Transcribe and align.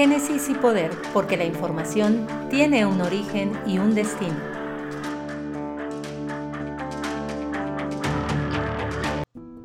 Génesis 0.00 0.48
y 0.48 0.54
Poder, 0.54 0.92
porque 1.12 1.36
la 1.36 1.44
información 1.44 2.26
tiene 2.48 2.86
un 2.86 3.02
origen 3.02 3.52
y 3.66 3.76
un 3.76 3.94
destino. 3.94 4.34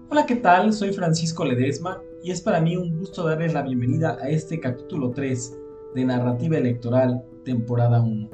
Hola, 0.10 0.26
¿qué 0.26 0.36
tal? 0.36 0.74
Soy 0.74 0.92
Francisco 0.92 1.46
Ledesma 1.46 2.02
y 2.22 2.32
es 2.32 2.42
para 2.42 2.60
mí 2.60 2.76
un 2.76 3.00
gusto 3.00 3.26
darles 3.26 3.54
la 3.54 3.62
bienvenida 3.62 4.18
a 4.22 4.28
este 4.28 4.60
capítulo 4.60 5.12
3 5.12 5.58
de 5.96 6.04
Narrativa 6.04 6.58
Electoral, 6.58 7.24
temporada 7.46 8.02
1. 8.02 8.30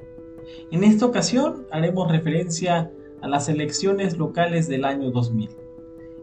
En 0.72 0.84
esta 0.84 1.06
ocasión 1.06 1.68
haremos 1.70 2.12
referencia 2.12 2.92
a 3.22 3.28
las 3.28 3.48
elecciones 3.48 4.18
locales 4.18 4.68
del 4.68 4.86
año 4.86 5.12
2000. 5.12 5.52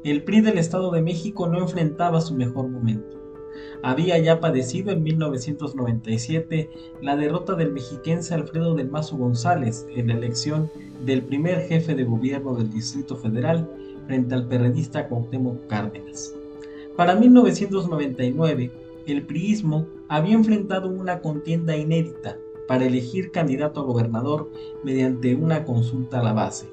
El 0.02 0.24
PRI 0.24 0.40
del 0.40 0.58
Estado 0.58 0.90
de 0.90 1.02
México 1.02 1.46
no 1.46 1.60
enfrentaba 1.60 2.20
su 2.20 2.34
mejor 2.34 2.66
momento 2.66 3.17
había 3.82 4.18
ya 4.18 4.40
padecido 4.40 4.90
en 4.90 5.02
1997 5.02 6.70
la 7.02 7.16
derrota 7.16 7.54
del 7.54 7.72
mexiquense 7.72 8.34
Alfredo 8.34 8.74
del 8.74 8.90
Mazo 8.90 9.16
González 9.16 9.86
en 9.94 10.08
la 10.08 10.14
elección 10.14 10.70
del 11.04 11.22
primer 11.22 11.60
jefe 11.66 11.94
de 11.94 12.04
gobierno 12.04 12.54
del 12.54 12.70
Distrito 12.70 13.16
Federal 13.16 13.68
frente 14.06 14.34
al 14.34 14.48
perredista 14.48 15.08
Cuauhtémoc 15.08 15.66
Cárdenas. 15.66 16.34
Para 16.96 17.14
1999, 17.14 18.70
el 19.06 19.22
priismo 19.22 19.86
había 20.08 20.34
enfrentado 20.34 20.88
una 20.88 21.20
contienda 21.20 21.76
inédita 21.76 22.36
para 22.66 22.86
elegir 22.86 23.30
candidato 23.30 23.80
a 23.80 23.84
gobernador 23.84 24.50
mediante 24.82 25.34
una 25.34 25.64
consulta 25.64 26.20
a 26.20 26.22
la 26.22 26.32
base, 26.32 26.68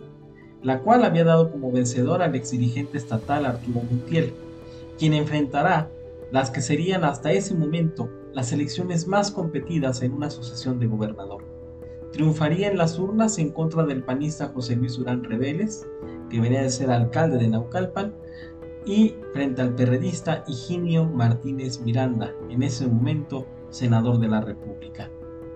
la 0.63 0.81
cual 0.81 1.05
había 1.05 1.23
dado 1.23 1.51
como 1.51 1.71
vencedor 1.71 2.21
al 2.21 2.35
exdirigente 2.35 2.97
estatal 2.97 3.45
Arturo 3.45 3.81
Montiel, 3.89 4.33
quien 4.97 5.13
enfrentará 5.13 5.89
las 6.35 6.51
que 6.51 6.59
serían 6.59 7.05
hasta 7.05 7.31
ese 7.31 7.55
momento 7.55 8.09
las 8.33 8.51
elecciones 8.51 9.07
más 9.07 9.31
competidas 9.31 10.01
en 10.01 10.11
una 10.11 10.29
sucesión 10.29 10.79
de 10.79 10.85
gobernador. 10.85 11.45
Triunfaría 12.11 12.69
en 12.69 12.77
las 12.77 12.99
urnas 12.99 13.39
en 13.39 13.51
contra 13.51 13.85
del 13.85 14.03
panista 14.03 14.49
José 14.49 14.75
Luis 14.75 14.97
Durán 14.97 15.23
Reveles, 15.23 15.87
que 16.29 16.41
venía 16.41 16.61
de 16.61 16.69
ser 16.71 16.91
alcalde 16.91 17.37
de 17.37 17.47
Naucalpan, 17.47 18.13
y 18.85 19.15
frente 19.31 19.61
al 19.61 19.75
perredista 19.75 20.43
Higinio 20.45 21.05
Martínez 21.05 21.79
Miranda, 21.79 22.33
en 22.49 22.63
ese 22.63 22.85
momento 22.85 23.47
senador 23.69 24.19
de 24.19 24.27
la 24.27 24.41
República. 24.41 25.09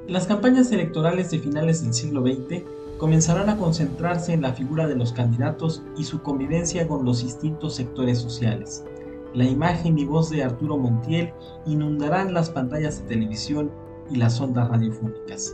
Las 0.07 0.27
campañas 0.27 0.71
electorales 0.71 1.29
de 1.29 1.39
finales 1.39 1.83
del 1.83 1.93
siglo 1.93 2.21
XX 2.21 2.63
comenzarán 2.97 3.49
a 3.49 3.57
concentrarse 3.57 4.31
en 4.31 4.43
la 4.43 4.53
figura 4.53 4.87
de 4.87 4.95
los 4.95 5.11
candidatos 5.11 5.83
y 5.97 6.05
su 6.05 6.21
convivencia 6.21 6.87
con 6.87 7.03
los 7.03 7.21
distintos 7.21 7.75
sectores 7.75 8.19
sociales, 8.19 8.85
la 9.33 9.45
imagen 9.45 9.97
y 9.99 10.05
voz 10.05 10.29
de 10.29 10.43
Arturo 10.43 10.77
Montiel 10.77 11.33
inundarán 11.65 12.33
las 12.33 12.49
pantallas 12.49 13.01
de 13.01 13.09
televisión 13.09 13.71
y 14.09 14.15
las 14.15 14.39
ondas 14.41 14.69
radiofónicas. 14.69 15.53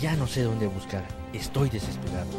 Ya 0.00 0.16
no 0.16 0.26
sé 0.26 0.42
dónde 0.42 0.66
buscar, 0.66 1.06
estoy 1.32 1.68
desesperado. 1.68 2.30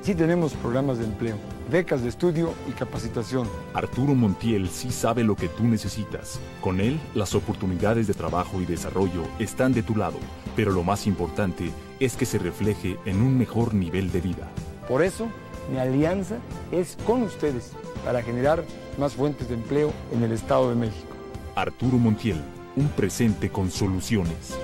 Sí 0.00 0.14
tenemos 0.14 0.52
programas 0.54 0.98
de 0.98 1.04
empleo, 1.04 1.36
becas 1.70 2.02
de 2.02 2.10
estudio 2.10 2.52
y 2.68 2.72
capacitación. 2.72 3.48
Arturo 3.72 4.14
Montiel 4.14 4.68
sí 4.68 4.90
sabe 4.90 5.24
lo 5.24 5.34
que 5.34 5.48
tú 5.48 5.64
necesitas. 5.64 6.38
Con 6.60 6.80
él, 6.80 7.00
las 7.14 7.34
oportunidades 7.34 8.06
de 8.06 8.14
trabajo 8.14 8.60
y 8.60 8.66
desarrollo 8.66 9.22
están 9.38 9.72
de 9.72 9.82
tu 9.82 9.96
lado, 9.96 10.18
pero 10.54 10.72
lo 10.72 10.82
más 10.82 11.06
importante 11.06 11.70
es 12.00 12.16
que 12.16 12.26
se 12.26 12.38
refleje 12.38 12.98
en 13.06 13.22
un 13.22 13.36
mejor 13.38 13.74
nivel 13.74 14.12
de 14.12 14.20
vida. 14.20 14.50
Por 14.86 15.02
eso, 15.02 15.26
mi 15.72 15.78
alianza 15.78 16.36
es 16.70 16.98
con 17.06 17.22
ustedes 17.22 17.72
para 18.04 18.22
generar 18.22 18.64
más 18.98 19.14
fuentes 19.14 19.48
de 19.48 19.54
empleo 19.54 19.92
en 20.12 20.22
el 20.22 20.32
Estado 20.32 20.68
de 20.68 20.76
México. 20.76 21.14
Arturo 21.54 21.98
Montiel, 21.98 22.36
un 22.76 22.88
presente 22.88 23.48
con 23.50 23.70
soluciones. 23.70 24.58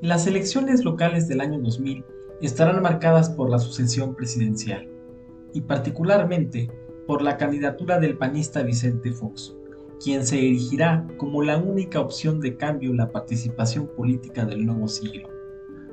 Las 0.00 0.26
elecciones 0.26 0.84
locales 0.84 1.26
del 1.26 1.40
año 1.40 1.58
2000 1.58 2.04
estarán 2.40 2.82
marcadas 2.82 3.30
por 3.30 3.50
la 3.50 3.58
sucesión 3.58 4.14
presidencial 4.14 4.88
y 5.54 5.62
particularmente 5.62 6.70
por 7.06 7.22
la 7.22 7.36
candidatura 7.36 7.98
del 7.98 8.16
panista 8.16 8.62
Vicente 8.62 9.12
Fox, 9.12 9.56
quien 10.02 10.24
se 10.24 10.38
erigirá 10.38 11.06
como 11.16 11.42
la 11.42 11.56
única 11.56 12.00
opción 12.00 12.38
de 12.38 12.56
cambio 12.56 12.90
en 12.90 12.98
la 12.98 13.10
participación 13.10 13.88
política 13.88 14.44
del 14.44 14.66
nuevo 14.66 14.86
siglo. 14.86 15.28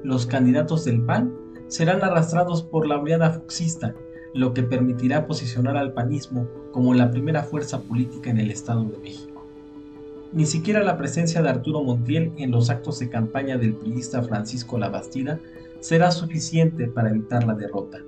Los 0.03 0.27
candidatos 0.27 0.85
del 0.85 1.01
PAN 1.03 1.33
serán 1.67 2.03
arrastrados 2.03 2.63
por 2.63 2.87
la 2.87 2.97
oleada 2.97 3.31
foxista, 3.31 3.95
lo 4.33 4.53
que 4.53 4.63
permitirá 4.63 5.27
posicionar 5.27 5.77
al 5.77 5.93
panismo 5.93 6.47
como 6.71 6.93
la 6.93 7.09
primera 7.11 7.43
fuerza 7.43 7.81
política 7.81 8.29
en 8.29 8.39
el 8.39 8.51
Estado 8.51 8.83
de 8.83 8.97
México. 8.97 9.45
Ni 10.33 10.45
siquiera 10.45 10.83
la 10.83 10.97
presencia 10.97 11.41
de 11.41 11.49
Arturo 11.49 11.81
Montiel 11.81 12.33
en 12.37 12.51
los 12.51 12.69
actos 12.69 12.99
de 12.99 13.09
campaña 13.09 13.57
del 13.57 13.73
priista 13.73 14.21
Francisco 14.21 14.77
Labastida 14.77 15.39
será 15.79 16.11
suficiente 16.11 16.87
para 16.87 17.09
evitar 17.09 17.45
la 17.45 17.55
derrota, 17.55 17.99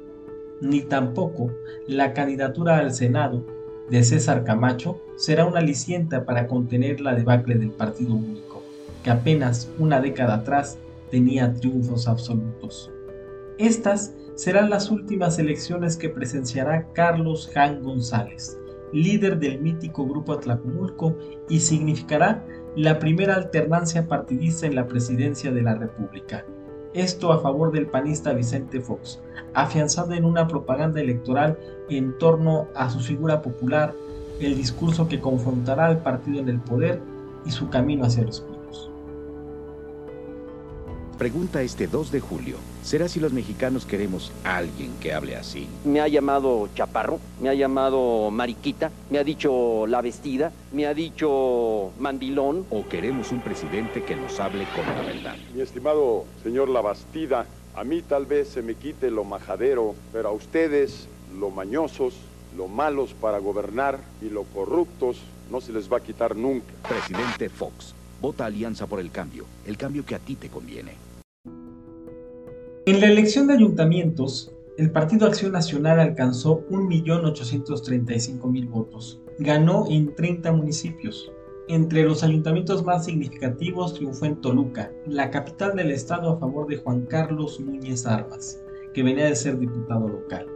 ni 0.59 0.81
tampoco 0.81 1.51
la 1.88 2.13
candidatura 2.13 2.78
al 2.78 2.91
Senado 2.91 3.45
de 3.89 4.03
César 4.03 4.44
Camacho 4.44 5.00
será 5.16 5.45
una 5.45 5.59
aliciente 5.59 6.19
para 6.19 6.47
contener 6.47 7.00
la 7.00 7.16
debacle 7.16 7.56
del 7.56 7.72
Partido 7.72 8.16
Único, 8.16 8.62
que 9.03 9.12
apenas 9.12 9.69
una 9.79 10.01
década 10.01 10.35
atrás 10.35 10.78
tenía 11.09 11.53
triunfos 11.53 12.07
absolutos. 12.07 12.91
Estas 13.57 14.13
serán 14.35 14.69
las 14.69 14.91
últimas 14.91 15.40
elecciones 15.40 15.97
que 15.97 16.09
presenciará 16.09 16.88
Carlos 16.94 17.50
Jan 17.51 17.81
González, 17.81 18.56
líder 18.94 19.40
del 19.40 19.59
mítico 19.59 20.06
Grupo 20.06 20.34
Atlacomulco, 20.34 21.18
y 21.50 21.59
significará 21.59 22.45
la 22.75 23.00
primera 23.00 23.34
alternancia 23.34 24.07
partidista 24.07 24.68
en 24.68 24.75
la 24.75 24.88
presidencia 24.88 25.51
de 25.51 25.63
la 25.63 25.73
República. 25.73 26.45
Esto 26.94 27.31
a 27.31 27.40
favor 27.40 27.72
del 27.72 27.88
panista 27.88 28.31
Vicente 28.34 28.79
Fox, 28.79 29.19
afianzado 29.56 30.13
en 30.13 30.25
una 30.25 30.47
propaganda 30.47 31.01
electoral 31.01 31.57
en 31.89 32.16
torno 32.19 32.68
a 32.75 32.91
su 32.91 33.00
figura 33.00 33.41
popular, 33.41 33.95
el 34.39 34.56
discurso 34.56 35.07
que 35.07 35.19
confrontará 35.19 35.88
al 35.88 36.03
partido 36.03 36.39
en 36.39 36.50
el 36.50 36.59
poder 36.59 37.01
y 37.44 37.50
su 37.50 37.69
camino 37.69 38.06
hacia 38.06 38.24
los 38.24 38.41
Pregunta 41.17 41.63
este 41.63 41.88
2 41.88 42.11
de 42.11 42.19
julio. 42.19 42.57
¿Será 42.83 43.09
si 43.09 43.19
los 43.19 43.33
mexicanos 43.33 43.88
queremos 43.88 44.31
a 44.44 44.57
alguien 44.57 44.94
que 45.00 45.13
hable 45.13 45.35
así? 45.35 45.67
Me 45.83 46.00
ha 46.00 46.07
llamado 46.07 46.69
chaparro, 46.75 47.19
me 47.41 47.50
ha 47.50 47.55
llamado 47.55 48.29
mariquita, 48.29 48.91
me 49.09 49.17
ha 49.17 49.23
dicho 49.23 49.88
la 49.88 50.01
vestida, 50.01 50.51
me 50.72 50.85
ha 50.85 50.94
dicho 50.94 51.91
mandilón. 51.97 52.67
¿O 52.69 52.88
queremos 52.88 53.31
un 53.31 53.41
presidente 53.41 54.03
que 54.03 54.16
nos 54.16 54.39
hable 54.39 54.67
con 54.75 54.85
la 54.85 55.01
verdad? 55.01 55.35
Mi 55.56 55.61
estimado 55.61 56.25
señor 56.44 56.69
La 56.69 56.81
Bastida, 56.81 57.47
a 57.75 57.83
mí 57.83 58.03
tal 58.03 58.27
vez 58.27 58.50
se 58.50 58.61
me 58.61 58.75
quite 58.75 59.09
lo 59.09 59.23
majadero, 59.23 59.95
pero 60.13 60.29
a 60.29 60.33
ustedes, 60.33 61.07
lo 61.39 61.50
mañosos, 61.50 62.13
lo 62.56 62.67
malos 62.67 63.16
para 63.19 63.39
gobernar 63.39 64.00
y 64.22 64.29
lo 64.29 64.44
corruptos, 64.44 65.17
no 65.50 65.61
se 65.61 65.73
les 65.73 65.91
va 65.91 65.97
a 65.97 66.01
quitar 66.01 66.35
nunca. 66.35 66.72
Presidente 66.88 67.50
Fox, 67.50 67.95
vota 68.22 68.45
Alianza 68.45 68.85
por 68.85 69.00
el 69.00 69.09
Cambio, 69.09 69.45
el 69.66 69.77
cambio 69.77 70.06
que 70.06 70.13
a 70.13 70.19
ti 70.19 70.35
te 70.35 70.50
conviene. 70.50 71.06
En 72.87 73.01
la 73.01 73.07
elección 73.07 73.47
de 73.47 73.55
ayuntamientos, 73.55 74.53
el 74.77 74.91
Partido 74.91 75.27
Acción 75.27 75.51
Nacional 75.51 75.99
alcanzó 75.99 76.65
1.835.000 76.69 78.69
votos. 78.69 79.19
Ganó 79.39 79.87
en 79.89 80.15
30 80.15 80.53
municipios. 80.53 81.29
Entre 81.67 82.03
los 82.03 82.23
ayuntamientos 82.23 82.85
más 82.85 83.03
significativos 83.03 83.95
triunfó 83.95 84.25
en 84.25 84.37
Toluca, 84.37 84.89
la 85.05 85.29
capital 85.31 85.75
del 85.75 85.91
estado 85.91 86.31
a 86.31 86.39
favor 86.39 86.65
de 86.67 86.77
Juan 86.77 87.01
Carlos 87.07 87.59
Núñez 87.59 88.06
Armas, 88.06 88.57
que 88.94 89.03
venía 89.03 89.25
de 89.25 89.35
ser 89.35 89.59
diputado 89.59 90.07
local. 90.07 90.47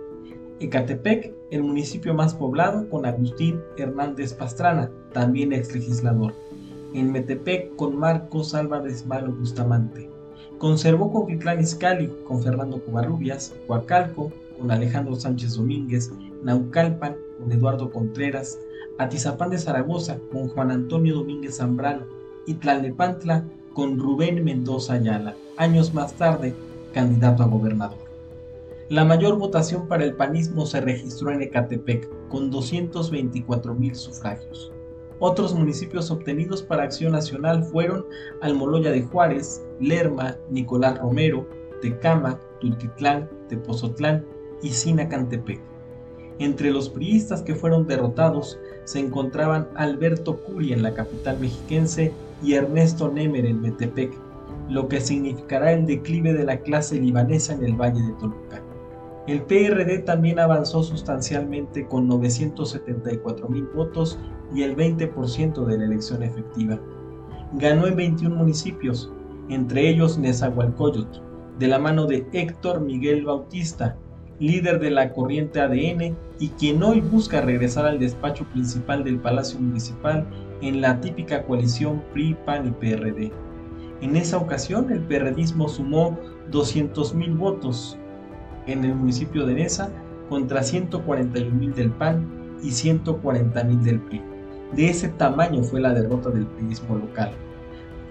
Ecatepec, 0.62 1.36
el 1.52 1.64
municipio 1.64 2.14
más 2.14 2.34
poblado, 2.34 2.90
con 2.90 3.06
Agustín 3.06 3.60
Hernández 3.76 4.36
Pastrana, 4.36 4.90
también 5.12 5.52
ex 5.52 5.74
legislador. 5.74 6.34
En 6.94 7.12
Metepec, 7.12 7.76
con 7.76 7.98
Marcos 7.98 8.56
Álvarez 8.56 9.06
Malo 9.06 9.34
Bustamante. 9.34 10.11
Conservó 10.62 11.12
Coquitlán 11.12 11.60
Izcalli 11.60 12.08
con 12.24 12.44
Fernando 12.44 12.86
Covarrubias, 12.86 13.52
Coacalco 13.66 14.32
con 14.60 14.70
Alejandro 14.70 15.16
Sánchez 15.16 15.56
Domínguez, 15.56 16.12
Naucalpan 16.44 17.16
con 17.40 17.52
Eduardo 17.52 17.90
Contreras, 17.90 18.60
Atizapán 19.00 19.50
de 19.50 19.58
Zaragoza 19.58 20.20
con 20.32 20.50
Juan 20.50 20.70
Antonio 20.70 21.16
Domínguez 21.16 21.58
Zambrano 21.58 22.06
y 22.46 22.54
Tlalnepantla 22.54 23.44
con 23.74 23.98
Rubén 23.98 24.44
Mendoza 24.44 24.94
Ayala, 24.94 25.36
años 25.58 25.96
más 25.96 26.14
tarde 26.14 26.54
candidato 26.94 27.42
a 27.42 27.48
gobernador. 27.48 27.98
La 28.88 29.04
mayor 29.04 29.40
votación 29.40 29.88
para 29.88 30.04
el 30.04 30.14
panismo 30.14 30.68
se 30.68 30.80
registró 30.80 31.32
en 31.32 31.42
Ecatepec, 31.42 32.08
con 32.30 32.52
224 32.52 33.74
mil 33.74 33.96
sufragios. 33.96 34.72
Otros 35.24 35.54
municipios 35.54 36.10
obtenidos 36.10 36.64
para 36.64 36.82
Acción 36.82 37.12
Nacional 37.12 37.64
fueron 37.64 38.08
Almoloya 38.42 38.90
de 38.90 39.04
Juárez, 39.04 39.64
Lerma, 39.80 40.36
Nicolás 40.50 40.98
Romero, 40.98 41.48
Tecama, 41.80 42.40
Tultitlán, 42.60 43.30
Tepozotlán 43.48 44.26
y 44.64 44.70
Sinacantepec. 44.70 45.62
Entre 46.40 46.72
los 46.72 46.90
priistas 46.90 47.44
que 47.44 47.54
fueron 47.54 47.86
derrotados 47.86 48.58
se 48.86 48.98
encontraban 48.98 49.70
Alberto 49.76 50.38
Curi 50.42 50.74
en 50.74 50.82
la 50.82 50.96
capital 50.96 51.40
mexiquense 51.40 52.12
y 52.42 52.54
Ernesto 52.54 53.12
Nemer 53.12 53.46
en 53.46 53.62
Metepec, 53.62 54.12
lo 54.70 54.88
que 54.88 55.02
significará 55.02 55.72
el 55.72 55.86
declive 55.86 56.34
de 56.34 56.46
la 56.46 56.62
clase 56.62 57.00
libanesa 57.00 57.54
en 57.54 57.64
el 57.64 57.80
Valle 57.80 58.02
de 58.02 58.14
Toluca. 58.14 58.64
El 59.28 59.44
PRD 59.44 60.00
también 60.00 60.40
avanzó 60.40 60.82
sustancialmente 60.82 61.86
con 61.86 62.08
974 62.08 63.48
mil 63.50 63.66
votos 63.76 64.20
y 64.54 64.64
el 64.64 64.76
20% 64.76 65.66
de 65.66 65.78
la 65.78 65.86
elección 65.86 66.24
efectiva. 66.24 66.80
Ganó 67.54 67.86
en 67.86 67.96
21 67.96 68.36
municipios, 68.36 69.12
entre 69.50 69.90
ellos 69.90 70.18
Nezahualcóyotl, 70.18 71.20
de 71.60 71.68
la 71.68 71.78
mano 71.78 72.08
de 72.08 72.26
Héctor 72.34 72.82
Miguel 72.82 73.26
Bautista, 73.26 73.96
líder 74.40 74.80
de 74.80 74.90
la 74.90 75.14
corriente 75.14 75.60
ADN 75.60 76.18
y 76.40 76.50
quien 76.58 76.82
hoy 76.82 77.02
busca 77.02 77.42
regresar 77.42 77.86
al 77.86 78.00
despacho 78.00 78.46
principal 78.46 79.04
del 79.04 79.20
Palacio 79.20 79.60
Municipal 79.60 80.26
en 80.62 80.82
la 80.82 81.00
típica 81.00 81.44
coalición 81.44 82.02
PRI, 82.14 82.36
PAN 82.46 82.68
y 82.68 82.72
PRD. 82.72 83.32
En 84.02 84.16
esa 84.16 84.38
ocasión 84.38 84.92
el 84.92 85.02
PRDismo 85.02 85.70
sumó 85.70 86.18
200.000 86.50 87.38
votos 87.38 88.00
en 88.68 88.86
el 88.86 88.96
municipio 88.96 89.46
de 89.46 89.56
Nesa 89.56 89.90
contra 90.30 90.62
141.000 90.62 91.74
del 91.74 91.92
PAN 91.92 92.26
y 92.64 92.70
140.000 92.70 93.82
del 93.82 94.00
PRI. 94.00 94.22
De 94.74 94.90
ese 94.90 95.10
tamaño 95.10 95.64
fue 95.64 95.82
la 95.82 95.94
derrota 95.94 96.30
del 96.30 96.46
PRIismo 96.46 96.96
local. 96.96 97.32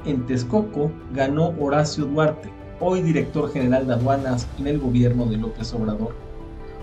En 0.05 0.27
Texcoco 0.27 0.91
ganó 1.15 1.55
Horacio 1.59 2.05
Duarte, 2.05 2.51
hoy 2.81 3.03
director 3.03 3.51
general 3.53 3.87
de 3.87 3.95
aduanas 3.95 4.47
en 4.59 4.67
el 4.67 4.79
gobierno 4.79 5.27
de 5.27 5.37
López 5.37 5.73
Obrador. 5.73 6.15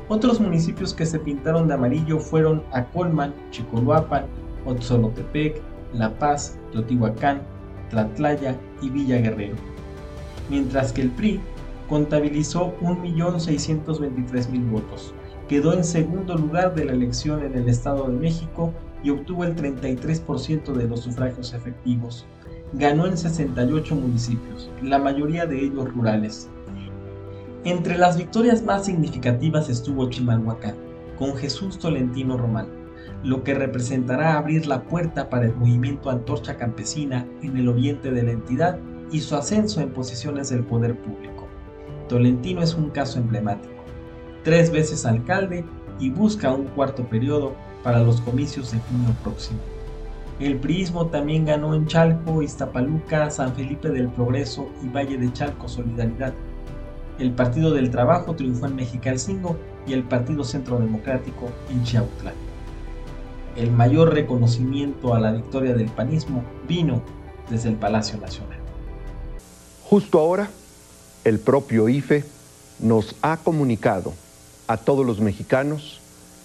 Otros 0.09 0.39
municipios 0.39 0.93
que 0.93 1.05
se 1.05 1.19
pintaron 1.19 1.67
de 1.67 1.73
amarillo 1.73 2.19
fueron 2.19 2.63
Acolman, 2.71 3.33
Chicoloapan, 3.51 4.25
Otzolotepec, 4.65 5.61
La 5.93 6.17
Paz, 6.17 6.57
Teotihuacán, 6.71 7.41
Tlatlaya 7.89 8.57
y 8.81 8.89
Villa 8.89 9.17
Guerrero. 9.17 9.55
Mientras 10.49 10.93
que 10.93 11.01
el 11.01 11.11
PRI 11.11 11.41
contabilizó 11.89 12.75
1.623.000 12.81 14.69
votos. 14.69 15.13
Quedó 15.48 15.74
en 15.74 15.84
segundo 15.84 16.36
lugar 16.36 16.75
de 16.75 16.86
la 16.86 16.94
elección 16.94 17.44
en 17.44 17.56
el 17.56 17.69
Estado 17.69 18.07
de 18.07 18.18
México 18.18 18.74
y 19.04 19.12
obtuvo 19.12 19.44
el 19.44 19.56
33% 19.56 20.74
de 20.74 20.88
los 20.88 21.01
sufragios 21.01 21.54
efectivos 21.54 22.28
ganó 22.74 23.06
en 23.06 23.18
68 23.18 23.95
municipios, 23.95 24.69
la 24.81 25.00
mayoría 25.00 25.45
de 25.45 25.60
ellos 25.63 25.94
rurales. 25.94 26.50
Entre 27.63 27.98
las 27.98 28.18
victorias 28.18 28.63
más 28.63 28.86
significativas 28.86 29.69
estuvo 29.69 30.10
Chimalhuacán, 30.10 30.75
con 31.18 31.36
Jesús 31.36 31.80
Tolentino 31.80 32.38
Román, 32.38 32.68
lo 33.24 33.44
que 33.44 33.54
representará 33.54 34.38
abrir 34.38 34.68
la 34.68 34.84
puerta 34.84 35.30
para 35.30 35.45
el 35.45 35.56
movimiento 35.56 36.10
Antorcha 36.10 36.56
Campesina 36.57 37.25
en 37.42 37.57
el 37.57 37.68
oriente 37.68 38.12
de 38.12 38.24
la 38.24 38.31
entidad 38.31 38.80
y 39.12 39.22
su 39.22 39.36
ascenso 39.36 39.81
en 39.81 39.92
posiciones 39.92 40.50
del 40.50 40.63
poder 40.63 40.95
público. 40.95 41.37
Tolentino 42.07 42.62
es 42.62 42.74
un 42.74 42.89
caso 42.89 43.19
emblemático, 43.19 43.74
tres 44.44 44.71
veces 44.71 45.06
alcalde 45.06 45.65
y 46.00 46.09
busca 46.09 46.51
un 46.51 46.65
cuarto 46.65 47.04
periodo 47.04 47.54
para 47.83 48.00
los 48.00 48.21
comicios 48.21 48.71
de 48.71 48.80
junio 48.80 49.15
próximo. 49.24 49.59
El 50.39 50.57
priismo 50.57 51.07
también 51.07 51.45
ganó 51.45 51.74
en 51.74 51.88
Chalco, 51.88 52.44
Iztapaluca, 52.44 53.31
San 53.31 53.56
Felipe 53.56 53.89
del 53.89 54.07
Progreso 54.09 54.69
y 54.83 54.88
Valle 54.88 55.18
de 55.18 55.33
Chalco 55.33 55.68
Solidaridad. 55.68 56.33
El 57.18 57.31
Partido 57.31 57.74
del 57.74 57.89
Trabajo 57.89 58.36
triunfó 58.36 58.68
en 58.68 58.75
Mexicalcingo 58.75 59.57
y 59.88 59.94
el 59.94 60.03
Partido 60.03 60.44
Centro 60.44 60.77
Democrático 60.77 61.50
en 61.71 61.83
Chiautla. 61.83 62.33
El 63.56 63.71
mayor 63.71 64.13
reconocimiento 64.13 65.15
a 65.15 65.19
la 65.19 65.31
victoria 65.31 65.74
del 65.74 65.89
panismo 65.89 66.44
vino 66.68 67.01
desde 67.50 67.69
el 67.69 67.75
Palacio 67.75 68.19
Nacional. 68.19 68.60
Justo 69.83 70.19
ahora, 70.19 70.50
el 71.23 71.39
propio 71.39 71.89
IFE 71.89 72.23
nos 72.79 73.15
ha 73.21 73.37
comunicado 73.37 74.13
a 74.67 74.77
todos 74.77 75.05
los 75.05 75.19
mexicanos 75.19 75.99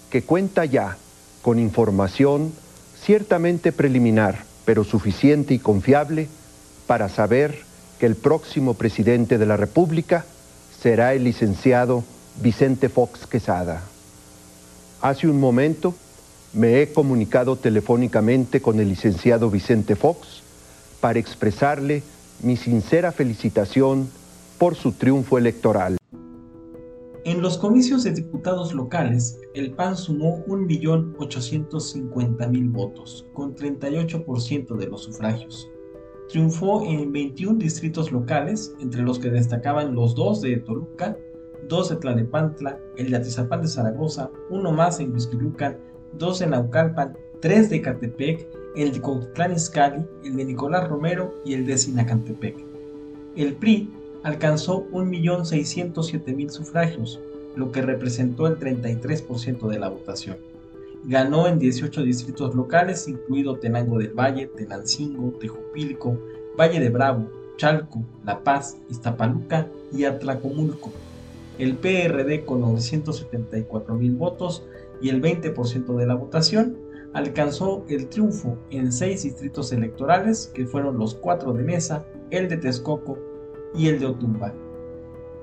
que 0.09 0.23
cuenta 0.23 0.65
ya 0.65 0.97
con 1.41 1.59
información 1.59 2.53
ciertamente 3.03 3.71
preliminar, 3.71 4.45
pero 4.65 4.83
suficiente 4.83 5.53
y 5.53 5.59
confiable 5.59 6.27
para 6.87 7.09
saber 7.09 7.63
que 7.99 8.05
el 8.05 8.15
próximo 8.15 8.73
presidente 8.75 9.37
de 9.37 9.45
la 9.45 9.57
República 9.57 10.25
será 10.81 11.13
el 11.13 11.23
licenciado 11.23 12.03
Vicente 12.41 12.89
Fox 12.89 13.27
Quesada. 13.27 13.83
Hace 15.01 15.27
un 15.27 15.39
momento 15.39 15.93
me 16.53 16.81
he 16.81 16.93
comunicado 16.93 17.55
telefónicamente 17.55 18.61
con 18.61 18.79
el 18.79 18.89
licenciado 18.89 19.49
Vicente 19.49 19.95
Fox 19.95 20.41
para 21.01 21.19
expresarle 21.19 22.03
mi 22.41 22.57
sincera 22.57 23.11
felicitación 23.11 24.09
por 24.63 24.75
su 24.75 24.93
triunfo 24.93 25.37
electoral. 25.37 25.97
En 27.25 27.41
los 27.41 27.57
comicios 27.57 28.05
de 28.05 28.13
diputados 28.13 28.73
locales, 28.73 29.37
el 29.55 29.73
PAN 29.73 29.97
sumó 29.97 30.41
1.850.000 30.45 32.71
votos, 32.71 33.25
con 33.33 33.57
38% 33.57 34.77
de 34.77 34.87
los 34.87 35.03
sufragios. 35.03 35.69
Triunfó 36.29 36.85
en 36.85 37.11
21 37.11 37.59
distritos 37.59 38.13
locales, 38.13 38.73
entre 38.79 39.01
los 39.01 39.19
que 39.19 39.29
destacaban 39.29 39.95
los 39.95 40.15
dos 40.15 40.39
de 40.39 40.55
Toluca, 40.55 41.17
dos 41.67 41.89
de 41.89 41.97
Tlanepantla, 41.97 42.79
el 42.95 43.11
de 43.11 43.17
Atizapán 43.17 43.63
de 43.63 43.67
Zaragoza, 43.67 44.31
uno 44.49 44.71
más 44.71 45.01
en 45.01 45.11
Huizquilucan, 45.11 45.77
dos 46.17 46.39
en 46.39 46.51
Naucalpan, 46.51 47.17
tres 47.41 47.69
de 47.69 47.81
Catepec, 47.81 48.47
el 48.77 48.93
de 48.93 49.01
Cuauhtlán 49.01 49.51
Izcalli, 49.51 50.05
el 50.23 50.37
de 50.37 50.45
Nicolás 50.45 50.87
Romero 50.87 51.33
y 51.43 51.53
el 51.53 51.65
de 51.65 51.77
Sinacantepec. 51.77 52.55
El 53.35 53.55
PRI 53.55 53.89
alcanzó 54.23 54.87
1.607.000 54.91 56.49
sufragios, 56.49 57.19
lo 57.55 57.71
que 57.71 57.81
representó 57.81 58.47
el 58.47 58.57
33% 58.57 59.67
de 59.67 59.79
la 59.79 59.89
votación. 59.89 60.37
Ganó 61.05 61.47
en 61.47 61.59
18 61.59 62.01
distritos 62.03 62.55
locales, 62.55 63.07
incluido 63.07 63.57
Tenango 63.57 63.99
del 63.99 64.13
Valle, 64.13 64.47
Tenancingo, 64.47 65.33
Tejupilco, 65.39 66.17
Valle 66.57 66.79
de 66.79 66.89
Bravo, 66.89 67.29
Chalco, 67.57 68.01
La 68.25 68.43
Paz, 68.43 68.77
Iztapaluca 68.89 69.67
y 69.91 70.05
Atlacomulco. 70.05 70.91
El 71.59 71.75
PRD 71.75 72.45
con 72.45 72.61
974.000 72.61 74.17
votos 74.17 74.63
y 75.01 75.09
el 75.09 75.21
20% 75.21 75.95
de 75.97 76.07
la 76.07 76.15
votación 76.15 76.77
alcanzó 77.13 77.85
el 77.89 78.07
triunfo 78.07 78.57
en 78.71 78.91
seis 78.91 79.23
distritos 79.23 79.71
electorales 79.71 80.49
que 80.53 80.65
fueron 80.65 80.97
los 80.97 81.13
cuatro 81.13 81.53
de 81.53 81.63
Mesa, 81.63 82.05
el 82.31 82.49
de 82.49 82.57
Texcoco, 82.57 83.19
y 83.75 83.87
el 83.87 83.99
de 83.99 84.05
Otumba. 84.07 84.53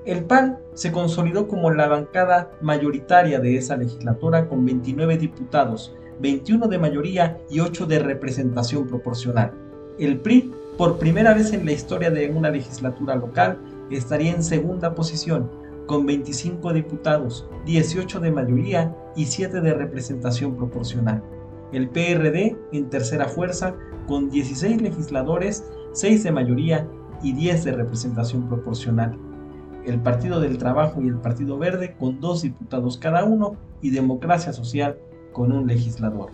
El 0.03 0.25
PAN 0.25 0.57
se 0.73 0.91
consolidó 0.91 1.47
como 1.47 1.69
la 1.71 1.87
bancada 1.87 2.51
mayoritaria 2.61 3.39
de 3.39 3.57
esa 3.57 3.77
legislatura 3.77 4.47
con 4.47 4.65
29 4.65 5.17
diputados, 5.17 5.95
21 6.19 6.67
de 6.67 6.79
mayoría 6.79 7.37
y 7.49 7.59
8 7.59 7.85
de 7.85 7.99
representación 7.99 8.87
proporcional. 8.87 9.53
El 9.99 10.19
PRI, 10.19 10.51
por 10.77 10.97
primera 10.97 11.35
vez 11.35 11.53
en 11.53 11.65
la 11.65 11.73
historia 11.73 12.09
de 12.09 12.29
una 12.29 12.49
legislatura 12.49 13.15
local, 13.15 13.59
estaría 13.91 14.31
en 14.31 14.43
segunda 14.43 14.95
posición, 14.95 15.49
con 15.85 16.05
25 16.05 16.73
diputados, 16.73 17.47
18 17.65 18.19
de 18.21 18.31
mayoría 18.31 18.95
y 19.15 19.25
7 19.25 19.61
de 19.61 19.73
representación 19.73 20.55
proporcional. 20.55 21.21
El 21.71 21.89
PRD 21.89 22.57
en 22.71 22.89
tercera 22.89 23.27
fuerza, 23.27 23.75
con 24.07 24.29
16 24.29 24.81
legisladores, 24.81 25.63
6 25.93 26.23
de 26.23 26.31
mayoría 26.31 26.87
y 27.23 27.33
10 27.33 27.63
de 27.63 27.71
representación 27.73 28.47
proporcional. 28.47 29.17
El 29.85 29.99
Partido 29.99 30.39
del 30.39 30.57
Trabajo 30.57 31.01
y 31.01 31.07
el 31.07 31.15
Partido 31.15 31.57
Verde 31.57 31.95
con 31.99 32.19
dos 32.19 32.43
diputados 32.43 32.97
cada 32.97 33.23
uno 33.23 33.55
y 33.81 33.89
Democracia 33.89 34.53
Social 34.53 34.97
con 35.33 35.51
un 35.51 35.67
legislador. 35.67 36.29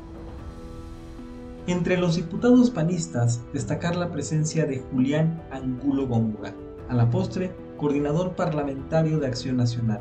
Entre 1.67 1.97
los 1.97 2.15
diputados 2.15 2.69
panistas, 2.69 3.41
destacar 3.53 3.95
la 3.95 4.09
presencia 4.09 4.65
de 4.65 4.79
Julián 4.79 5.41
Angulo 5.51 6.07
Góngora, 6.07 6.53
a 6.89 6.95
la 6.95 7.09
postre 7.09 7.51
coordinador 7.77 8.35
parlamentario 8.35 9.19
de 9.19 9.27
Acción 9.27 9.57
Nacional, 9.57 9.99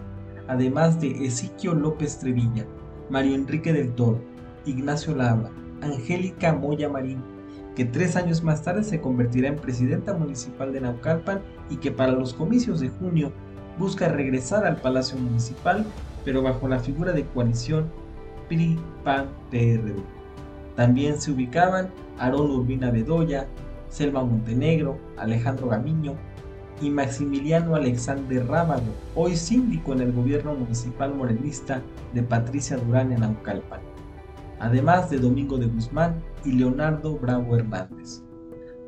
además 0.49 1.01
de 1.01 1.27
Ezequiel 1.27 1.81
López 1.81 2.19
Trevilla, 2.19 2.67
Mario 3.11 3.35
Enrique 3.35 3.73
del 3.73 3.93
Toro, 3.95 4.21
Ignacio 4.65 5.15
Lava, 5.15 5.51
Angélica 5.83 6.53
Moya 6.53 6.89
Marín, 6.89 7.23
que 7.77 7.85
tres 7.85 8.17
años 8.17 8.43
más 8.43 8.63
tarde 8.63 8.83
se 8.83 9.01
convertirá 9.01 9.49
en 9.49 9.57
presidenta 9.57 10.15
municipal 10.15 10.73
de 10.73 10.81
Naucalpan 10.81 11.43
y 11.69 11.77
que 11.77 11.93
para 11.93 12.13
los 12.13 12.33
comicios 12.33 12.81
de 12.81 12.89
junio 12.89 13.33
busca 13.79 14.09
regresar 14.09 14.67
al 14.67 14.81
Palacio 14.81 15.19
Municipal, 15.19 15.85
pero 16.25 16.43
bajo 16.43 16.67
la 16.67 16.81
figura 16.81 17.13
de 17.13 17.27
coalición 17.27 17.85
PRI-PAN-PRD. 18.49 19.95
También 20.75 21.21
se 21.21 21.31
ubicaban 21.31 21.91
Aarón 22.19 22.51
Urbina 22.51 22.91
Bedoya, 22.91 23.47
Selma 23.91 24.25
Montenegro, 24.25 24.99
Alejandro 25.19 25.69
Gamiño, 25.69 26.15
y 26.81 26.91
Maximiliano 26.91 27.75
Alexander 27.75 28.47
Rábago, 28.47 28.95
hoy 29.15 29.37
síndico 29.37 29.93
en 29.93 30.01
el 30.03 30.13
gobierno 30.13 30.55
municipal 30.55 31.15
morenista 31.15 31.81
de 32.13 32.23
Patricia 32.23 32.77
Durán 32.77 33.13
en 33.13 33.23
Aucalpan, 33.23 33.81
además 34.59 35.11
de 35.11 35.19
Domingo 35.19 35.59
de 35.59 35.67
Guzmán 35.67 36.23
y 36.45 36.53
Leonardo 36.53 37.19
Bravo 37.19 37.57
Hernández. 37.57 38.23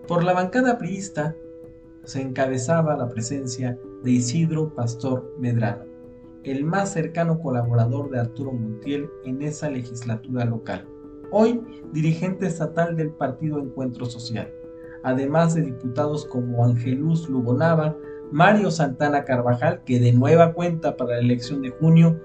Por 0.06 0.24
la 0.24 0.32
bancada 0.32 0.78
priista 0.78 1.34
se 2.04 2.22
encabezaba 2.22 2.96
la 2.96 3.08
presencia 3.08 3.78
de 4.02 4.10
Isidro 4.12 4.74
Pastor 4.74 5.34
Medrano, 5.38 5.84
el 6.44 6.64
más 6.64 6.92
cercano 6.92 7.38
colaborador 7.40 8.10
de 8.10 8.20
Arturo 8.20 8.52
Montiel 8.52 9.10
en 9.24 9.42
esa 9.42 9.68
legislatura 9.68 10.44
local, 10.44 10.86
hoy 11.30 11.60
dirigente 11.92 12.46
estatal 12.46 12.96
del 12.96 13.10
Partido 13.10 13.58
Encuentro 13.58 14.06
Social, 14.06 14.50
además 15.02 15.54
de 15.54 15.62
diputados 15.62 16.24
como 16.24 16.64
Angelus 16.64 17.28
Lubonava, 17.28 17.96
Mario 18.30 18.70
Santana 18.70 19.24
Carvajal, 19.24 19.82
que 19.84 20.00
de 20.00 20.12
nueva 20.12 20.52
cuenta 20.52 20.96
para 20.96 21.14
la 21.14 21.20
elección 21.20 21.62
de 21.62 21.70
junio 21.70 22.18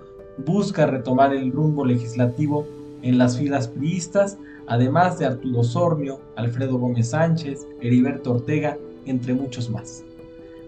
busca 0.45 0.85
retomar 0.85 1.33
el 1.33 1.51
rumbo 1.51 1.85
legislativo 1.85 2.65
en 3.03 3.17
las 3.17 3.37
filas 3.37 3.67
priistas, 3.67 4.37
además 4.65 5.19
de 5.19 5.25
Arturo 5.25 5.63
Sormio, 5.63 6.19
Alfredo 6.35 6.79
Gómez 6.79 7.09
Sánchez, 7.09 7.67
Heriberto 7.81 8.33
Ortega, 8.33 8.77
entre 9.05 9.33
muchos 9.33 9.69
más. 9.69 10.03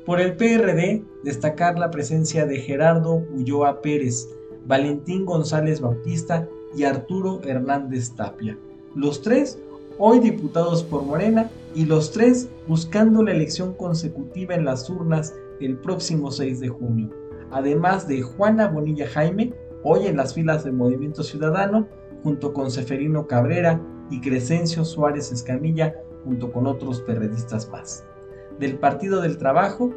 Por 0.05 0.21
el 0.21 0.35
PRD, 0.35 1.03
destacar 1.23 1.79
la 1.79 1.89
presencia 1.89 2.45
de 2.45 2.59
Gerardo 2.59 3.23
Ulloa 3.33 3.81
Pérez, 3.81 4.29
Valentín 4.67 5.25
González 5.25 5.81
Bautista 5.81 6.47
y 6.75 6.83
Arturo 6.83 7.41
Hernández 7.43 8.11
Tapia. 8.15 8.57
Los 8.93 9.21
tres 9.21 9.57
hoy 9.97 10.19
diputados 10.19 10.83
por 10.83 11.03
Morena 11.03 11.49
y 11.73 11.85
los 11.85 12.11
tres 12.11 12.49
buscando 12.67 13.23
la 13.23 13.31
elección 13.31 13.73
consecutiva 13.73 14.55
en 14.55 14.65
las 14.65 14.89
urnas 14.89 15.33
el 15.59 15.77
próximo 15.77 16.31
6 16.31 16.59
de 16.59 16.69
junio. 16.69 17.09
Además 17.51 18.07
de 18.07 18.21
Juana 18.21 18.67
Bonilla 18.67 19.07
Jaime, 19.07 19.53
hoy 19.83 20.07
en 20.07 20.17
las 20.17 20.33
filas 20.33 20.63
del 20.63 20.73
Movimiento 20.73 21.23
Ciudadano, 21.23 21.87
junto 22.25 22.53
con 22.53 22.71
Seferino 22.71 23.27
Cabrera 23.27 23.79
y 24.09 24.19
Crescencio 24.19 24.83
Suárez 24.83 25.31
Escamilla, 25.31 25.93
junto 26.23 26.51
con 26.51 26.65
otros 26.65 27.01
periodistas 27.01 27.69
más. 27.69 28.03
Del 28.59 28.79
Partido 28.79 29.21
del 29.21 29.37
Trabajo, 29.37 29.91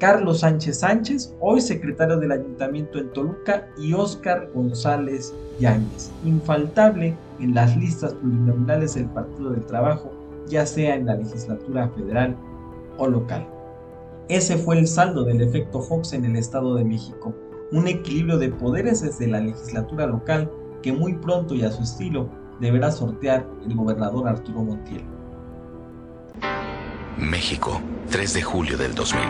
Carlos 0.00 0.40
Sánchez 0.40 0.80
Sánchez, 0.80 1.36
hoy 1.38 1.60
secretario 1.60 2.16
del 2.16 2.32
Ayuntamiento 2.32 2.98
en 2.98 3.12
Toluca, 3.12 3.68
y 3.78 3.92
Óscar 3.92 4.50
González 4.52 5.32
Yáñez, 5.60 6.10
infaltable 6.24 7.14
en 7.38 7.54
las 7.54 7.76
listas 7.76 8.12
plurinominales 8.14 8.94
del 8.94 9.06
Partido 9.10 9.50
del 9.50 9.64
Trabajo, 9.66 10.10
ya 10.48 10.66
sea 10.66 10.96
en 10.96 11.06
la 11.06 11.14
legislatura 11.14 11.88
federal 11.90 12.36
o 12.98 13.06
local. 13.06 13.46
Ese 14.28 14.56
fue 14.56 14.80
el 14.80 14.88
saldo 14.88 15.22
del 15.22 15.42
efecto 15.42 15.80
Fox 15.80 16.12
en 16.12 16.24
el 16.24 16.34
Estado 16.34 16.74
de 16.74 16.84
México, 16.84 17.32
un 17.70 17.86
equilibrio 17.86 18.36
de 18.36 18.48
poderes 18.48 19.02
desde 19.02 19.28
la 19.28 19.38
legislatura 19.38 20.08
local 20.08 20.50
que 20.86 20.92
muy 20.92 21.14
pronto 21.14 21.52
y 21.52 21.64
a 21.64 21.72
su 21.72 21.82
estilo 21.82 22.28
deberá 22.60 22.92
sortear 22.92 23.44
el 23.66 23.74
gobernador 23.74 24.28
Arturo 24.28 24.62
Montiel. 24.62 25.02
México, 27.18 27.80
3 28.08 28.34
de 28.34 28.42
julio 28.42 28.78
del 28.78 28.94
2000. 28.94 29.20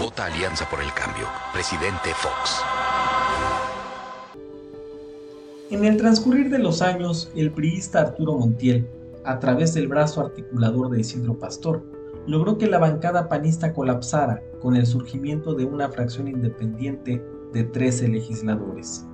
Vota 0.00 0.24
Alianza 0.24 0.68
por 0.68 0.80
el 0.80 0.92
Cambio. 0.94 1.28
Presidente 1.52 2.12
Fox. 2.12 2.60
En 5.72 5.86
el 5.86 5.96
transcurrir 5.96 6.50
de 6.50 6.58
los 6.58 6.82
años, 6.82 7.32
el 7.34 7.50
priista 7.50 8.02
Arturo 8.02 8.34
Montiel 8.34 8.86
a 9.24 9.38
través 9.38 9.72
del 9.72 9.88
brazo 9.88 10.20
articulador 10.20 10.90
de 10.90 11.00
Isidro 11.00 11.38
Pastor, 11.38 11.82
logró 12.26 12.58
que 12.58 12.66
la 12.66 12.78
bancada 12.78 13.26
panista 13.26 13.72
colapsara 13.72 14.42
con 14.60 14.76
el 14.76 14.84
surgimiento 14.84 15.54
de 15.54 15.64
una 15.64 15.88
fracción 15.88 16.28
independiente 16.28 17.24
de 17.54 17.64
13 17.64 18.08
legisladores. 18.08 19.06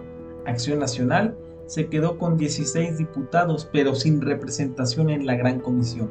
Acción 0.47 0.81
Nacional 0.81 1.37
se 1.67 1.87
quedó 1.87 2.19
con 2.19 2.37
16 2.37 2.99
diputados 2.99 3.69
pero 3.73 3.95
sin 3.95 4.21
representación 4.21 5.11
en 5.11 5.27
la 5.27 5.37
Gran 5.37 5.61
Comisión. 5.61 6.11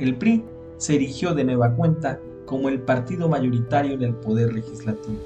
El 0.00 0.16
PRI 0.16 0.42
se 0.78 0.96
erigió 0.96 1.32
de 1.32 1.44
nueva 1.44 1.76
cuenta 1.76 2.18
como 2.44 2.70
el 2.70 2.80
partido 2.80 3.28
mayoritario 3.28 3.92
en 3.92 4.02
el 4.02 4.14
poder 4.14 4.52
legislativo. 4.52 5.20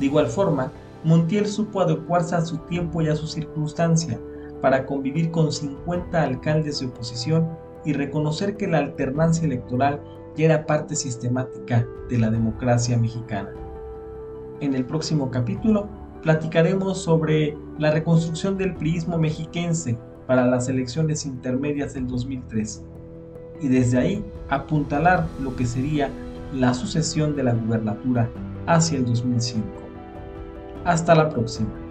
De 0.00 0.06
igual 0.06 0.26
forma, 0.26 0.72
Montiel 1.04 1.46
supo 1.46 1.80
adecuarse 1.80 2.34
a 2.34 2.44
su 2.44 2.58
tiempo 2.58 3.02
y 3.02 3.08
a 3.08 3.16
su 3.16 3.26
circunstancia, 3.26 4.18
para 4.62 4.86
convivir 4.86 5.30
con 5.30 5.52
50 5.52 6.22
alcaldes 6.22 6.80
de 6.80 6.86
oposición 6.86 7.50
y 7.84 7.92
reconocer 7.92 8.56
que 8.56 8.66
la 8.66 8.78
alternancia 8.78 9.44
electoral 9.44 10.00
ya 10.36 10.46
era 10.46 10.64
parte 10.64 10.96
sistemática 10.96 11.86
de 12.08 12.18
la 12.18 12.30
democracia 12.30 12.96
mexicana. 12.96 13.50
En 14.60 14.74
el 14.74 14.86
próximo 14.86 15.30
capítulo 15.30 15.88
platicaremos 16.22 17.02
sobre 17.02 17.58
la 17.78 17.90
reconstrucción 17.90 18.56
del 18.56 18.74
priismo 18.74 19.18
mexiquense 19.18 19.98
para 20.26 20.46
las 20.46 20.70
elecciones 20.70 21.26
intermedias 21.26 21.92
del 21.92 22.06
2003 22.06 22.82
y 23.60 23.68
desde 23.68 23.98
ahí 23.98 24.24
apuntalar 24.48 25.26
lo 25.42 25.54
que 25.54 25.66
sería 25.66 26.08
la 26.54 26.72
sucesión 26.72 27.36
de 27.36 27.42
la 27.42 27.52
gubernatura 27.52 28.30
hacia 28.66 28.96
el 28.96 29.04
2005. 29.04 29.83
Hasta 30.84 31.14
la 31.14 31.28
próxima. 31.30 31.83